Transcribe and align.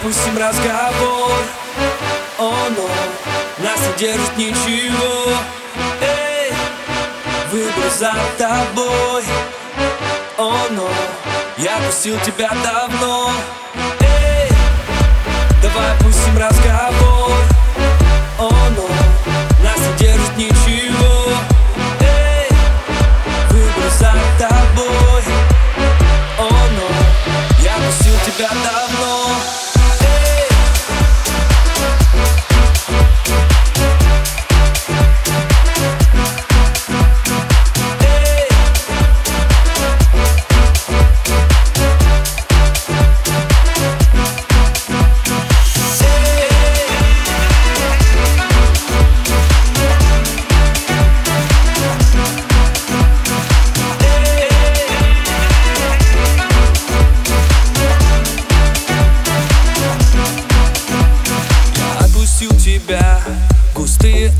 опустим 0.00 0.36
разговор. 0.38 1.32
О, 2.38 2.52
но 2.76 3.64
нас 3.64 3.80
не 3.80 3.98
держит 3.98 4.36
ничего. 4.36 5.32
Эй, 6.00 6.52
выбор 7.50 7.90
за 7.96 8.14
тобой. 8.36 9.24
О, 10.36 10.54
но 10.70 10.88
я 11.56 11.78
пустил 11.86 12.18
тебя 12.20 12.50
давно. 12.62 13.32
Эй, 14.00 14.50
давай 15.62 15.92
опустим 15.92 16.38
разговор 16.38 16.67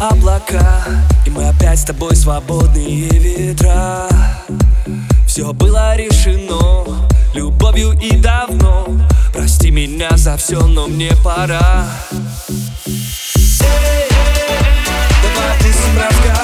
облака 0.01 0.85
И 1.27 1.31
мы 1.31 1.49
опять 1.49 1.81
с 1.81 1.85
тобой 1.85 2.17
свободные 2.17 3.09
ветра. 3.09 4.09
Все 5.27 5.53
было 5.53 5.97
решено 5.97 7.09
любовью 7.35 7.93
и 7.93 8.17
давно. 8.17 8.87
Прости 9.33 9.71
меня 9.71 10.17
за 10.17 10.37
все, 10.37 10.67
но 10.67 10.87
мне 10.87 11.13
пора. 11.23 11.87
Эй, 13.61 14.09
давай 15.23 15.57
опустим 15.57 15.97
разговор 15.97 16.38